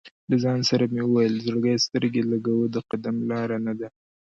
له 0.29 0.35
ځان 0.43 0.59
سره 0.69 0.83
مې 0.93 1.01
ویل: 1.05 1.35
"زړګیه 1.45 1.77
سترګې 1.85 2.21
لګوه، 2.31 2.65
د 2.69 2.77
قدم 2.89 3.15
لاره 3.31 3.57
نه 3.65 3.73
ده". 3.79 3.87